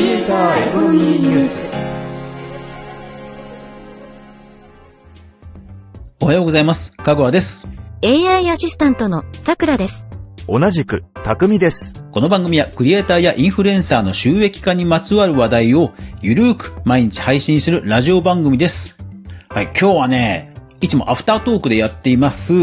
[0.00, 1.60] リエイターエコノミーニュース
[6.20, 6.96] おはようございます。
[6.96, 7.68] かぐわです。
[8.02, 10.06] AI アシスタントのさくらです。
[10.48, 12.06] 同じく、匠です。
[12.12, 18.96] この番組はクリエイターやインフルエンサーの収益化にまつわる話題をゆるーく毎日配信するラジオ番組です。
[19.50, 22.54] はい、今日はね、いつもアフタートークでやっています、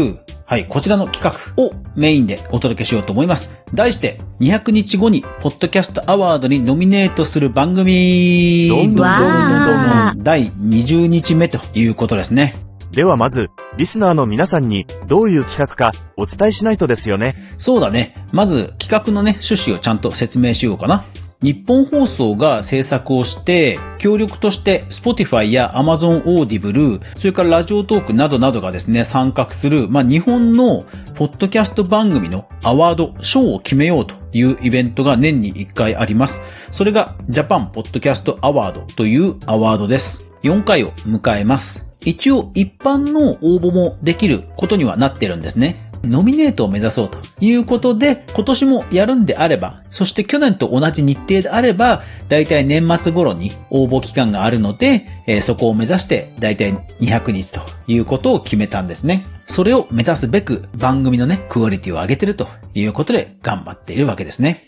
[0.48, 3.50] はい、こちらの企画をメインでお届けしようと思います。
[3.74, 12.54] 題して、200日後にポッドキャストアワードにノミネートする番組、どんどんどんどん第20日目ということですね。
[12.92, 17.36] ではまず、リスナーの皆さんにどういう企画かお伝えしないとですよね。
[17.58, 18.14] そうだね。
[18.32, 21.04] まず企画のね、趣旨をちゃんと説明しようかな。
[21.40, 36.42] 日本放送が制作をして、協力として Spotify や Amazon Audible、それからラジオトークなどなどがですね、参画する、まあ、日本のポッドキャスト番組のアワード、賞を決めようというイベントが年に1回あります。
[36.72, 40.26] それが Japan Podcast Award というアワードです。
[40.42, 41.86] 4回を迎えます。
[42.04, 45.87] 一応一般の応募もできることにはなってるんですね。
[46.04, 59.24] ノミネートを目指そうということで、今年もやるんであれば、そして去年と同じ日程であれば、だいたい年末頃に応募期間があるので、えーそこを目指してだいたい200日ということを決めたんですね。
[59.46, 64.67] それを目指すべく番組のね、クオリティを上げてるということで頑張っているわけですね。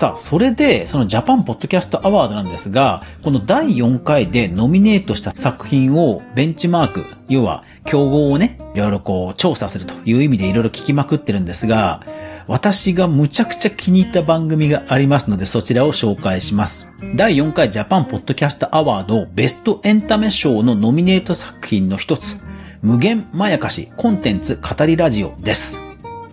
[0.00, 12.02] さあ、それで、そのジャパンポッドキャストアワードなんですが、この第4回でノミネートした作品をベンチマーク、要は競合をね、いろいろこう調査するという意味でいろいろ聞きまくってるんですが、
[12.46, 16.88] 私がむちゃくちゃ気に入った番組がありますので、そちらを紹介します。
[17.14, 22.38] 第4回ジャパンポッドキャストアワードベストエンタメ賞のノミネート作品の一つ、
[22.80, 25.78] 無限まやかしコンテンツ語りラジオです。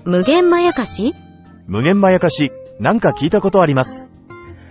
[0.06, 1.14] 無限まやかし？
[1.68, 2.50] 無限まやかし、
[2.80, 4.10] なんか聞いたことあります。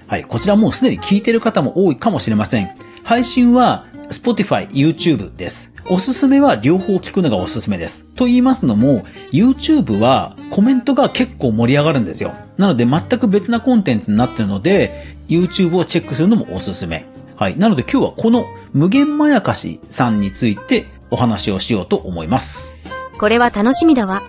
[0.06, 0.24] はい。
[0.24, 2.70] こちらもうすでに聞いてる方も多いかもしれません。
[3.02, 5.72] 配信は Spotify、YouTube です。
[5.88, 8.04] おすすめは両方聞くのがおすすめです。
[8.14, 12.32] と言いますのも、YouTube はコメントが結構盛り上がるんですよ。
[12.56, 17.06] なので全く別なコンテンツになっているので、YouTube をチェックするのもおすすめ。
[17.36, 17.58] はい。
[17.58, 22.74] なので今日はこの無限まやかしさんについてお話をしようと思います。
[23.18, 24.22] これは楽しみだわ。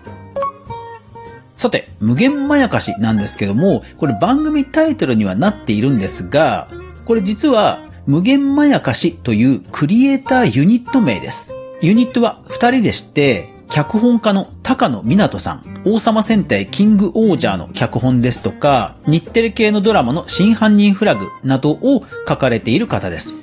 [1.58, 6.70] さて、無限まやかしなんですけども、これ番組タイトルにはなっているんですが、
[7.04, 11.52] これ実は無限まやかしというクリエイターユニット名です。
[11.82, 23.34] ユニットは2人でして、脚本家の高野湊さん、王様戦隊キングオージャーの脚本ですとか、日テレ系のドラマの真犯人フラグなどを書かれている方です。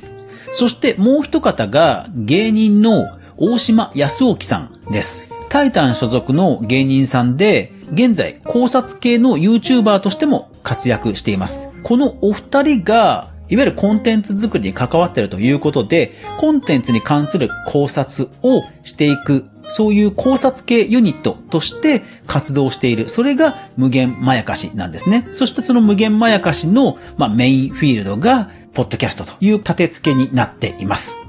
[0.52, 5.33] そしてもう一方が芸人の大島康沖さんです。
[5.54, 11.69] タイタン所属の芸人さんで、現在考察系の YouTuber としても活躍しています。
[11.84, 23.06] このお二人が、いわゆるコンテンツ作りに関わっているということで、コンテンツに関する考察をしていく、そういう考察系ユニットとして活動している。
[23.06, 25.28] それが無限まやかしなんですね。
[25.31, 31.23] そしてその無限まやかしの、まあ、メインフィールドが、ポッドキャストという立て付けになっています。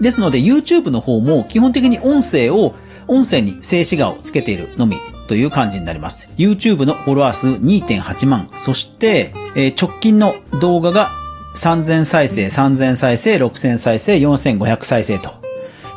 [0.00, 2.74] ですので YouTube の方も基本的に音声を、
[3.06, 4.98] 音声に静止画をつけているのみ
[5.28, 6.32] という感じになります。
[6.36, 11.10] YouTube のフォロワー数2.8万、そして、えー直近の動画が
[11.54, 15.34] 3000再生、3000再生、6000再生、4500再生と。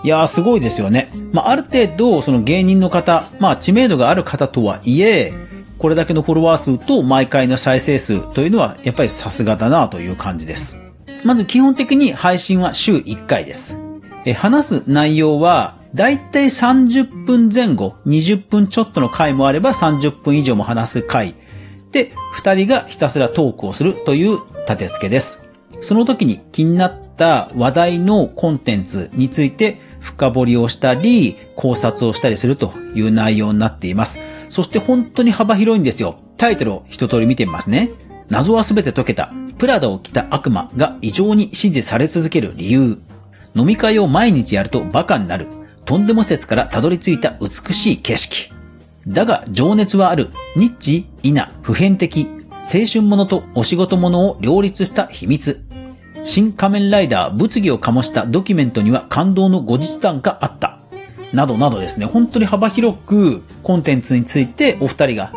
[0.04, 1.10] いやーすごいですよね。
[1.32, 5.34] まあ、ある程度、その芸人の方、まあ、知名度がある方とはいえ、
[5.78, 10.78] これだけのフォロワー数と毎回の再生数というのは、やっぱりさすがだなという感じです。
[11.24, 13.81] まず基本的に配信は週1回です。
[14.26, 21.36] え話す内容は、だいたい30分前後、20分ちょっとの回もあれば30分以上も話す回。
[21.92, 25.42] で、二人がひたすらトークをするという立て付けです。
[25.82, 34.20] その時に気になった話題のコンテンツについて深掘りをしたり、考察をしたりするという内容になっています。
[34.48, 36.20] そして本当に幅広いんですよ。
[36.38, 37.92] タイトルを一通り見てみますね。
[38.30, 39.34] 謎はすべて解けた。
[39.58, 42.98] プラダを着た悪魔が異常に支持され続ける理由。
[43.56, 45.48] 飲み会を毎日やるとバカになる。
[45.86, 48.52] とんでも説からたどり着いた美しい景色。
[49.08, 50.30] だが情熱はある。
[50.56, 52.28] ニッチ、イナ、普遍的。
[52.62, 55.64] 青春ものとお仕事ものを両立した秘密。
[56.24, 60.80] 新仮面ライダー物議を醸したドキュメントには感動の後日談があった。
[61.34, 65.32] などなどですね、本当に幅広くコンテンツについてお二人が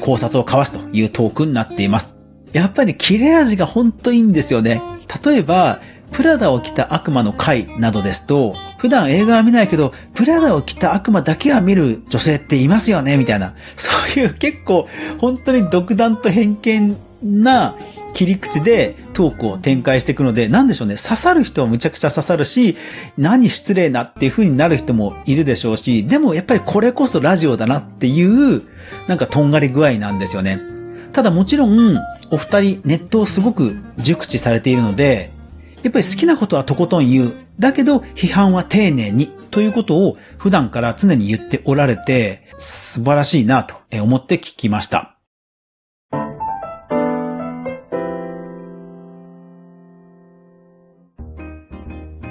[0.00, 2.16] 考察を交わすというトークになっています。
[2.52, 4.80] やっぱりね、切れ味が本当いいんですよね。
[5.24, 5.80] 例えば、
[6.12, 13.54] プラダを着た悪魔の回などですと、普段映画は見ないけど、プラダを着た悪魔だけは見る女性っていますよねみたいな。
[13.76, 17.76] そういう結構、本当に独断と偏見な
[18.12, 22.76] 切り口でトークを展開していくので、なんでしょうね、刺さる人はむちゃくちゃ刺さるし、
[23.16, 28.62] 何失礼なっていう風になる人もいるでしょうし、でもやっぱりこれこそラジオだなっていう、
[29.06, 30.60] なんかとんがり具合なんですよね。
[31.12, 31.98] ただもちろん、
[32.30, 35.32] お二人ネットをすごく熟知されているので、
[35.82, 37.32] やっぱり好きなことはとことん言う。
[37.58, 39.30] だけど、批判は丁寧に。
[39.50, 45.16] ということを普段から常に言っておられて、素晴らしいなと思って聞きました。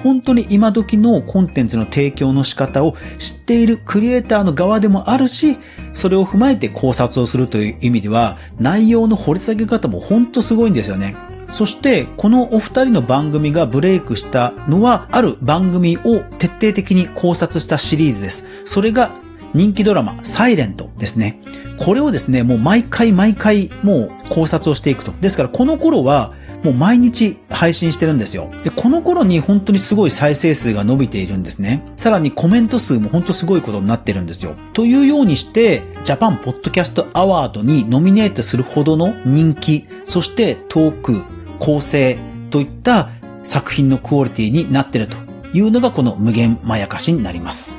[0.02, 5.57] 本当に今時のコンテンツの提供の仕方を知っているクリエイターの側でもあるし、
[5.92, 11.16] それを踏まえて考察をするという意味では、内容の掘り下げ方も本当すごいんですよね。
[11.51, 18.46] そして、このお二人の番組がブレイクしたのは、ある番組を徹底的に考察したシリーズです。
[18.66, 19.12] それが
[19.54, 21.42] 人気ドラマ、サイレントですね。
[21.78, 25.12] これをですね、もう毎回毎回もう考察をしていくと。
[25.22, 28.52] ですからこの頃は、もう毎日配信してるんですよ。
[28.63, 31.86] で、この頃に本当にすごい再生数が伸びているんですね。
[31.95, 34.56] さらにコメント数も本当すごいことになってるんですよ。
[34.74, 41.22] というようにして、ジャパンポッドキャストアワードにノミネートするほどの人気、そしてトーク、
[41.60, 42.18] 構成
[42.50, 43.10] といった
[43.44, 45.18] 作品のクオリティになっていると
[45.54, 47.78] いうのがこの無限まやかしになります。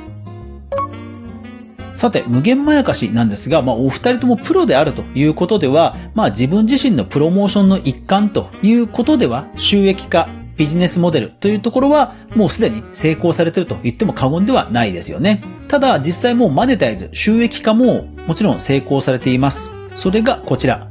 [1.93, 15.43] さて、無限まやかしなんですが、まあ、お二人ともプロであるということでは、まあ、自分自身のプロモーションの一環ということでは、収益化、ビジネスモデルというところは、もうすでに成功されてると言っても過言ではないですよね。
[15.67, 19.71] ただ、実際もうマネタイズ、収益化ももちろん成功されています。
[19.95, 20.89] それがこちら。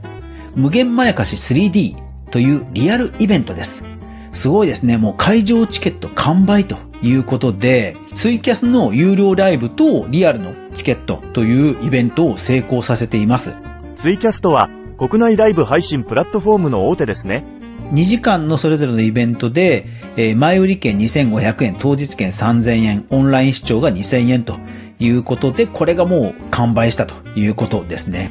[0.55, 3.85] 無限まやかし 3D というリアルイベントです。
[4.33, 4.97] すごいですね。
[4.97, 13.57] もう会場チケット完売ということで、ツイキャスの有料ライブとリアルのチケットというイベントを成功させています。
[13.95, 17.45] ツイキャストは国内ライブ配信プラットフォームの大手ですね。
[17.93, 19.87] 2時間のそれぞれのイベントで、
[20.17, 24.59] えー、前売り券2500円、当日券3000円、オンライン視聴が2000円と
[25.01, 28.31] いうことで、これがもう完売したということですね。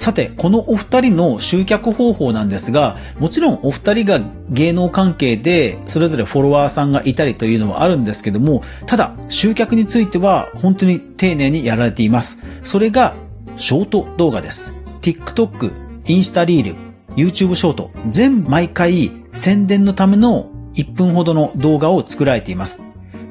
[0.00, 4.18] さて、このお二人の集客方法なんですが、もちろんお二人が
[4.48, 12.42] 芸能関係でそれぞれフォロワーさんがいたりというのはあるんですけども、ただ、集客については本当に丁寧にやられています。
[12.62, 13.14] それが、
[13.56, 14.72] ショート動画です。
[15.02, 15.70] TikTok、
[16.06, 16.76] インスタリール、
[17.14, 22.82] YouTube ショート、全毎回宣伝のための1分ほどの動画を作られています。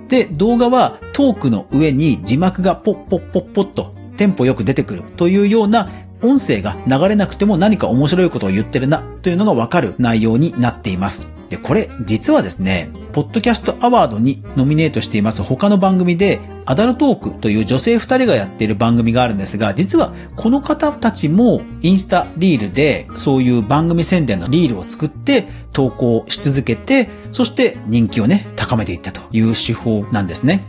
[0.07, 5.89] で、動画はトークの上に字幕がポッポッポッポッとテンポよく出てくるというような
[6.21, 11.30] 音声が流れなくても何か面白いことを言ってるなというのがわかる内容になっています。
[11.50, 30.68] で、これ実はですね、ポッドキャストアワードにノミネートしています他の番組で、アダルトークという女性二人がやっている番組があるんですが、実はこの方たちもインスタリールでそういう番組宣伝のリールを作って投稿し続けて、そして人気をね、高めていったという手法なんですね。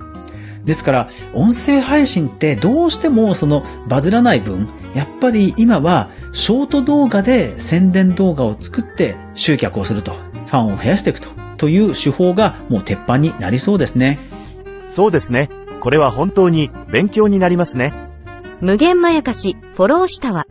[0.64, 10.12] ですから、音声配信ってどうしてもそのバズらない分、やっぱり今はショート動画で宣伝動画を作って集客をすると、
[10.46, 14.18] ファンを増やしていくと、という手法がもう鉄板になりそうですね。
[14.86, 15.48] そうですね。
[15.80, 17.92] これは本当に勉強になりますね。
[18.60, 20.46] 無限まやかし、フォローしたわ。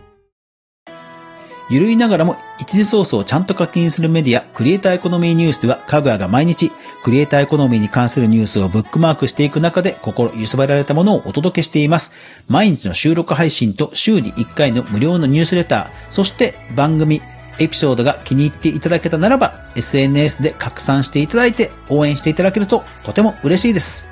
[1.70, 6.72] ゆるいながらも一時ソースをちゃんと課金するメディア、クリエイターエコノミーニュースでは、かぐわが毎日、
[7.04, 12.14] クリエイターエコノミーに関するニュースをブックマークしていく中で、心揺さばられたものをお届けしています。
[12.48, 17.22] 毎日の収録配信と週に1回の無料のニュースレター、そして番組、
[17.60, 24.06] エピソードが気に入っていただけたならば、SNS で拡散していただいて応援していただけるととても嬉しいです。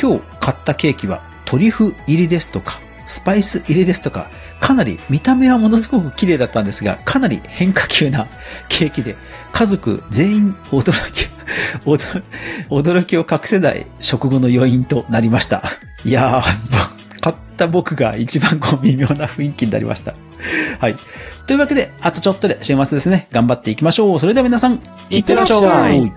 [0.00, 4.30] 今日買ったケーキはトリュフ入りですとか、スパイス入りですとか、
[4.60, 8.26] かなり見た目はものすごく綺麗だったんですが、かなり変化球な
[8.68, 9.16] ケーキで、
[9.52, 11.28] 家族全員驚き、
[12.70, 15.62] 驚きを隠せない食後の余韻となりました。
[16.04, 20.14] いやー、買った僕が一番こう微妙な雰囲気になりました。
[20.78, 20.96] はい。
[21.46, 24.18] というわけで、あとちょっとで週末ですね、頑張っていきましょう。
[24.18, 24.80] それでは皆さん、
[25.10, 26.12] いってらっしゃい。